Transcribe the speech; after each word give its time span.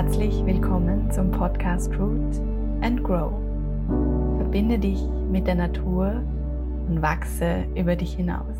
herzlich 0.00 0.46
willkommen 0.46 1.10
zum 1.10 1.32
Podcast 1.32 1.90
Root 1.98 2.36
and 2.82 3.02
Grow. 3.02 3.32
Verbinde 4.38 4.78
dich 4.78 5.02
mit 5.28 5.48
der 5.48 5.56
Natur 5.56 6.22
und 6.88 7.02
wachse 7.02 7.64
über 7.74 7.96
dich 7.96 8.12
hinaus. 8.12 8.54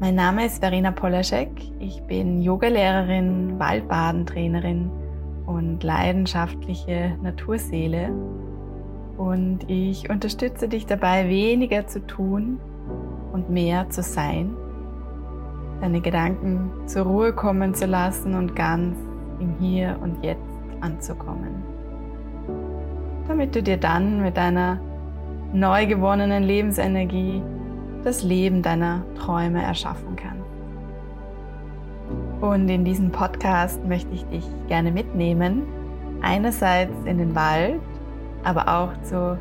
Mein 0.00 0.14
Name 0.14 0.46
ist 0.46 0.60
Verena 0.60 0.92
Polaschek. 0.92 1.50
Ich 1.78 2.00
bin 2.04 2.40
Yogalehrerin, 2.40 3.58
Waldbadentrainerin 3.58 4.90
und 5.44 5.82
leidenschaftliche 5.82 7.14
Naturseele. 7.22 8.12
Und 9.18 9.68
ich 9.68 10.08
unterstütze 10.08 10.68
dich 10.68 10.86
dabei, 10.86 11.28
weniger 11.28 11.86
zu 11.86 12.00
tun 12.06 12.58
und 13.30 13.50
mehr 13.50 13.90
zu 13.90 14.00
sein. 14.00 14.56
Deine 15.82 16.00
Gedanken 16.00 16.70
zur 16.86 17.02
Ruhe 17.02 17.34
kommen 17.34 17.74
zu 17.74 17.84
lassen 17.84 18.34
und 18.36 18.56
ganz 18.56 18.96
im 19.40 19.54
Hier 19.58 19.98
und 20.02 20.24
Jetzt 20.24 20.40
anzukommen. 20.80 21.62
Damit 23.28 23.54
du 23.54 23.62
dir 23.62 23.76
dann 23.76 24.22
mit 24.22 24.36
deiner 24.36 24.80
neu 25.52 25.86
gewonnenen 25.86 26.42
Lebensenergie 26.44 27.42
das 28.04 28.22
Leben 28.22 28.62
deiner 28.62 29.04
Träume 29.16 29.62
erschaffen 29.62 30.16
kannst. 30.16 30.36
Und 32.40 32.68
in 32.68 32.84
diesem 32.84 33.10
Podcast 33.10 33.84
möchte 33.84 34.12
ich 34.14 34.24
dich 34.26 34.44
gerne 34.68 34.92
mitnehmen, 34.92 35.62
einerseits 36.22 36.92
in 37.04 37.18
den 37.18 37.34
Wald, 37.34 37.80
aber 38.44 38.68
auch 38.68 39.02
zur 39.02 39.38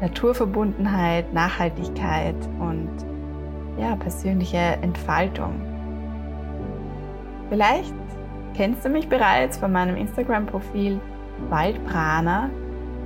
Naturverbundenheit, 0.00 1.32
Nachhaltigkeit 1.32 2.36
und 2.58 2.90
ja, 3.78 3.94
persönliche 3.96 4.78
Entfaltung. 4.82 5.60
Vielleicht 7.48 7.94
kennst 8.58 8.84
du 8.84 8.88
mich 8.88 9.08
bereits 9.08 9.56
von 9.56 9.70
meinem 9.70 9.96
Instagram-Profil 9.96 11.00
Waldprana, 11.48 12.50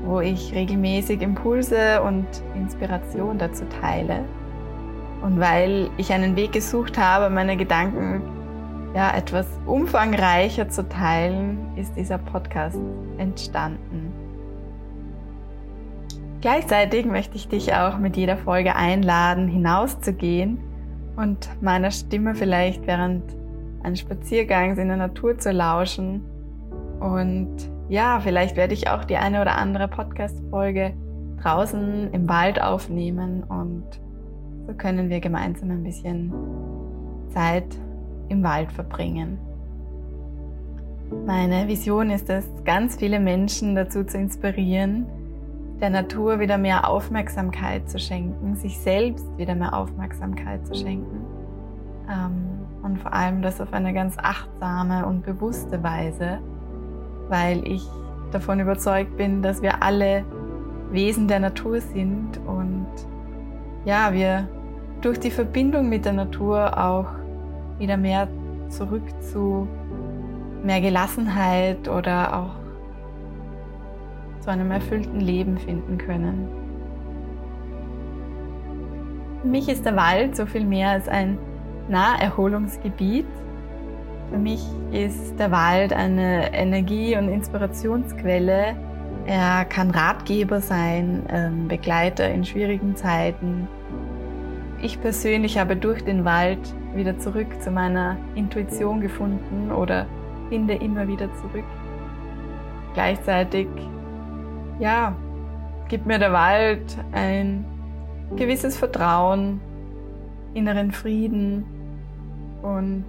wo 0.03 0.21
ich 0.21 0.55
regelmäßig 0.55 1.21
Impulse 1.21 2.03
und 2.03 2.27
Inspiration 2.55 3.37
dazu 3.37 3.67
teile. 3.83 4.25
Und 5.21 5.39
weil 5.39 5.91
ich 5.99 6.11
einen 6.11 6.37
Weg 6.37 6.53
gesucht 6.53 6.97
habe, 6.97 7.29
meine 7.29 7.59
Gedanken 7.59 8.23
ja, 8.95 9.15
etwas 9.15 9.47
umfangreicher 9.67 10.71
zu 10.71 10.89
teilen, 10.89 11.59
ist 11.77 11.95
dieser 11.97 12.17
Podcast 12.17 12.79
entstanden. 13.19 14.11
Gleichzeitig 16.41 17.05
möchte 17.05 17.37
ich 17.37 17.49
dich 17.49 17.75
auch 17.75 17.99
mit 17.99 18.17
jeder 18.17 18.39
Folge 18.39 18.75
einladen, 18.75 19.49
hinauszugehen 19.49 20.59
und 21.17 21.51
meiner 21.61 21.91
Stimme 21.91 22.35
vielleicht 22.35 22.87
während 22.87 23.42
eines 23.83 24.01
Spaziergangs 24.01 24.79
in 24.79 24.89
der 24.89 24.97
Natur 24.97 25.39
zu 25.39 25.51
lauschen. 25.51 26.23
Und 27.01 27.57
ja, 27.89 28.21
vielleicht 28.21 28.57
werde 28.57 28.75
ich 28.75 28.89
auch 28.89 29.05
die 29.05 29.17
eine 29.17 29.41
oder 29.41 29.57
andere 29.59 29.89
Podcast-Folge 29.89 30.95
draußen 31.43 32.13
im 32.13 32.29
Wald 32.29 32.63
aufnehmen 32.63 33.43
und 33.45 33.85
so 34.67 34.75
können 34.75 35.11
wir 35.11 35.21
gemeinsam 35.21 35.71
ein 35.71 35.83
bisschen 35.83 36.33
Zeit 37.31 37.67
im 38.29 38.43
Wald 38.45 38.71
verbringen. 38.71 39.39
Meine 41.27 41.69
Vision 41.69 42.11
ist 42.11 42.31
es, 42.31 42.47
ganz 42.65 42.97
viele 42.97 43.21
Menschen 43.21 43.75
dazu 43.75 44.05
zu 44.05 44.19
inspirieren, 44.19 45.07
der 45.81 45.91
Natur 45.91 46.41
wieder 46.41 46.59
mehr 46.59 46.89
Aufmerksamkeit 46.89 47.91
zu 47.91 47.99
schenken, 47.99 48.57
sich 48.57 48.79
selbst 48.79 49.27
wieder 49.37 49.55
mehr 49.55 49.77
Aufmerksamkeit 49.77 50.67
zu 50.67 50.75
schenken. 50.75 51.25
Ähm, 52.09 52.62
und 52.83 52.99
vor 52.99 53.13
allem 53.13 53.43
das 53.43 53.61
auf 53.61 53.73
eine 53.73 53.93
ganz 53.93 54.17
achtsame 54.19 55.07
und 55.07 55.25
bewusste 55.25 55.83
Weise, 55.83 56.39
weil 57.29 57.67
ich 57.67 57.87
davon 58.33 58.61
überzeugt 58.61 59.17
bin, 59.17 59.43
dass 59.43 59.63
wir 59.63 59.83
alle 59.83 60.25
Wesen 60.91 61.29
der 61.29 61.41
Natur 61.41 61.81
sind 61.81 62.39
und 62.47 62.87
ja, 63.85 64.13
wir 64.13 64.49
durch 65.01 65.19
die 65.19 65.31
Verbindung 65.31 65.89
mit 65.89 66.05
der 66.05 66.13
Natur 66.13 66.79
auch 66.79 67.07
wieder 67.79 67.97
mehr 67.97 68.29
zurück 68.69 69.03
zu 69.21 69.67
mehr 70.63 70.81
Gelassenheit 70.81 71.89
oder 71.89 72.39
auch 72.39 72.63
zu 74.41 74.51
einem 74.51 74.71
erfüllten 74.71 75.21
Leben 75.21 75.59
finden 75.59 75.99
können. 75.99 76.49
Für 79.41 79.49
mich 79.49 79.69
ist 79.69 79.85
der 79.85 79.97
Wald 79.97 80.37
so 80.37 80.47
viel 80.47 80.65
mehr 80.65 80.91
als 80.91 81.09
ein 81.09 81.39
Naherholungsgebiet. 81.93 83.27
Für 84.31 84.39
mich 84.39 84.65
ist 84.91 85.39
der 85.39 85.51
Wald 85.51 85.93
eine 85.93 86.53
Energie- 86.55 87.17
und 87.17 87.29
Inspirationsquelle. 87.29 88.75
Er 89.27 89.65
kann 89.67 89.91
Ratgeber 89.91 90.61
sein, 90.61 91.23
ähm, 91.29 91.69
Begleiter 91.69 92.29
in 92.31 92.45
schwierigen 92.45 92.97
Zeiten. 92.97 93.69
Ich 94.81 95.01
persönlich 95.01 95.59
habe 95.59 95.77
durch 95.77 96.03
den 96.03 96.25
Wald 96.25 96.59
wieder 96.95 97.19
zurück 97.19 97.47
zu 97.61 97.71
meiner 97.71 98.17
Intuition 98.35 99.01
gefunden 99.01 99.71
oder 99.71 100.07
finde 100.49 100.75
immer 100.75 101.07
wieder 101.07 101.29
zurück. 101.35 101.65
Gleichzeitig, 102.95 103.69
ja, 104.81 105.15
gibt 105.89 106.07
mir 106.07 106.19
der 106.19 106.33
Wald 106.33 106.97
ein 107.13 107.65
gewisses 108.35 108.77
Vertrauen, 108.79 109.61
inneren 110.55 110.91
Frieden 110.91 111.65
und 112.63 113.05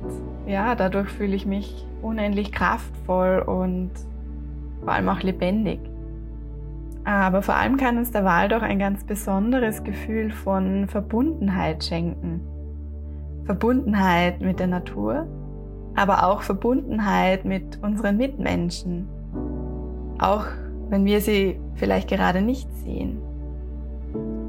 ja, 0.47 0.75
dadurch 0.75 1.09
fühle 1.09 1.35
ich 1.35 1.45
mich 1.45 1.85
unendlich 2.01 2.51
kraftvoll 2.51 3.39
und 3.45 3.91
vor 4.83 4.93
allem 4.93 5.09
auch 5.09 5.21
lebendig. 5.21 5.79
Aber 7.05 7.41
vor 7.41 7.55
allem 7.55 7.77
kann 7.77 7.97
uns 7.97 8.11
der 8.11 8.23
Wald 8.23 8.53
auch 8.53 8.61
ein 8.61 8.79
ganz 8.79 9.03
besonderes 9.03 9.83
Gefühl 9.83 10.31
von 10.31 10.87
Verbundenheit 10.87 11.83
schenken. 11.83 12.41
Verbundenheit 13.45 14.41
mit 14.41 14.59
der 14.59 14.67
Natur, 14.67 15.27
aber 15.95 16.27
auch 16.27 16.41
Verbundenheit 16.41 17.43
mit 17.45 17.79
unseren 17.83 18.17
Mitmenschen. 18.17 19.07
Auch 20.17 20.45
wenn 20.89 21.05
wir 21.05 21.19
sie 21.19 21.59
vielleicht 21.75 22.09
gerade 22.09 22.41
nicht 22.41 22.73
sehen. 22.77 23.17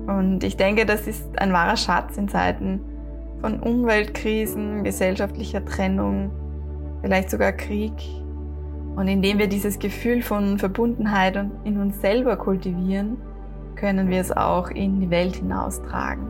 Und 0.06 0.44
ich 0.44 0.56
denke, 0.56 0.86
das 0.86 1.06
ist 1.08 1.38
ein 1.40 1.52
wahrer 1.52 1.76
Schatz 1.76 2.16
in 2.16 2.28
Zeiten 2.28 2.80
von 3.44 3.60
Umweltkrisen, 3.60 4.84
gesellschaftlicher 4.84 5.62
Trennung, 5.66 6.30
vielleicht 7.02 7.28
sogar 7.28 7.52
Krieg. 7.52 7.92
Und 8.96 9.06
indem 9.06 9.38
wir 9.38 9.48
dieses 9.48 9.78
Gefühl 9.78 10.22
von 10.22 10.58
Verbundenheit 10.58 11.36
in 11.64 11.78
uns 11.78 12.00
selber 12.00 12.38
kultivieren, 12.38 13.18
können 13.76 14.08
wir 14.08 14.22
es 14.22 14.34
auch 14.34 14.70
in 14.70 14.98
die 14.98 15.10
Welt 15.10 15.36
hinaustragen. 15.36 16.26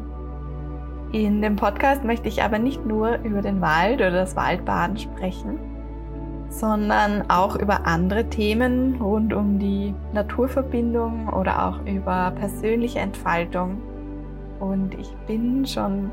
In 1.13 1.41
dem 1.41 1.55
Podcast 1.55 2.03
möchte 2.03 2.27
ich 2.27 2.43
aber 2.43 2.59
nicht 2.59 2.85
nur 2.85 3.19
über 3.19 3.43
den 3.43 3.61
Wald 3.61 4.01
oder 4.01 4.11
das 4.11 4.35
Waldbaden 4.35 4.97
sprechen, 4.97 5.61
sondern 6.49 7.31
auch 7.31 7.55
über 7.55 7.87
andere 7.87 8.29
Themen 8.29 8.97
rund 9.01 9.33
um 9.33 9.61
die 9.61 9.95
Naturverbindung 10.13 11.29
oder 11.29 11.69
auch 11.69 11.87
über 11.87 12.33
persönliche 12.33 12.99
Entfaltung. 12.99 13.81
Und 14.59 14.99
ich 14.99 15.13
bin 15.29 15.65
schon 15.65 16.11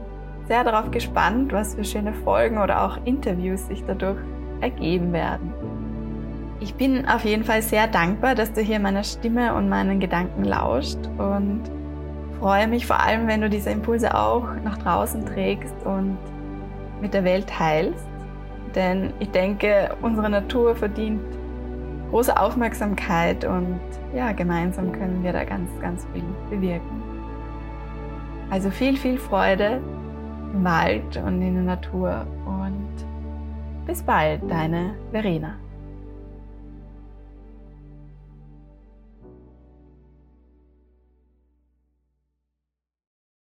sehr 0.51 0.65
darauf 0.65 0.91
gespannt, 0.91 1.53
was 1.53 1.75
für 1.75 1.85
schöne 1.85 2.11
Folgen 2.11 2.57
oder 2.57 2.83
auch 2.83 2.97
Interviews 3.05 3.67
sich 3.67 3.85
dadurch 3.87 4.17
ergeben 4.59 5.13
werden. 5.13 5.53
Ich 6.59 6.73
bin 6.73 7.07
auf 7.07 7.23
jeden 7.23 7.45
Fall 7.45 7.61
sehr 7.61 7.87
dankbar, 7.87 8.35
dass 8.35 8.51
du 8.51 8.59
hier 8.59 8.81
meiner 8.81 9.05
Stimme 9.05 9.55
und 9.55 9.69
meinen 9.69 10.01
Gedanken 10.01 10.43
lauscht 10.43 10.97
und 11.17 11.61
freue 12.37 12.67
mich 12.67 12.85
vor 12.85 12.99
allem, 12.99 13.27
wenn 13.27 13.39
du 13.39 13.49
diese 13.49 13.69
Impulse 13.69 14.13
auch 14.13 14.45
nach 14.65 14.77
draußen 14.77 15.25
trägst 15.25 15.73
und 15.85 16.17
mit 16.99 17.13
der 17.13 17.23
Welt 17.23 17.47
teilst. 17.47 18.05
Denn 18.75 19.13
ich 19.19 19.31
denke, 19.31 19.95
unsere 20.01 20.29
Natur 20.29 20.75
verdient 20.75 21.21
große 22.09 22.37
Aufmerksamkeit 22.37 23.45
und 23.45 23.79
ja, 24.13 24.33
gemeinsam 24.33 24.91
können 24.91 25.23
wir 25.23 25.31
da 25.31 25.45
ganz, 25.45 25.69
ganz 25.79 26.05
viel 26.11 26.25
bewirken. 26.49 27.01
Also 28.49 28.69
viel, 28.69 28.97
viel 28.97 29.17
Freude 29.17 29.79
Wald 30.53 31.17
und 31.17 31.41
in 31.41 31.53
der 31.55 31.63
Natur 31.63 32.25
und 32.45 33.05
bis 33.85 34.03
bald, 34.03 34.41
deine 34.49 34.95
Verena. 35.11 35.55